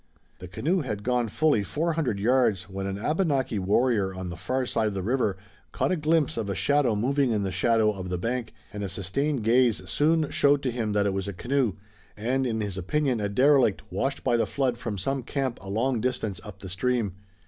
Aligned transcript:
The 0.39 0.47
canoe 0.47 0.81
had 0.81 1.03
gone 1.03 1.27
fully 1.27 1.61
four 1.61 1.93
hundred 1.93 2.19
yards 2.19 2.67
when 2.67 2.87
an 2.87 2.97
Abenaki 2.97 3.59
warrior 3.59 4.11
on 4.15 4.31
the 4.31 4.35
far 4.35 4.65
side 4.65 4.87
of 4.87 4.95
the 4.95 5.03
river 5.03 5.37
caught 5.71 5.91
a 5.91 5.95
glimpse 5.95 6.37
of 6.37 6.49
a 6.49 6.55
shadow 6.55 6.95
moving 6.95 7.29
in 7.31 7.43
the 7.43 7.51
shadow 7.51 7.91
of 7.91 8.09
the 8.09 8.17
bank, 8.17 8.51
and 8.73 8.83
a 8.83 8.89
sustained 8.89 9.43
gaze 9.43 9.87
soon 9.87 10.31
showed 10.31 10.63
to 10.63 10.71
him 10.71 10.93
that 10.93 11.05
it 11.05 11.13
was 11.13 11.27
a 11.27 11.33
canoe, 11.33 11.73
and, 12.17 12.47
in 12.47 12.61
his 12.61 12.79
opinion, 12.79 13.21
a 13.21 13.29
derelict, 13.29 13.83
washed 13.91 14.23
by 14.23 14.35
the 14.37 14.47
flood 14.47 14.75
from 14.75 14.97
some 14.97 15.21
camp 15.21 15.59
a 15.61 15.69
long 15.69 15.99
distance 16.01 16.41
up 16.43 16.57
the 16.61 16.69
stream. 16.69 17.13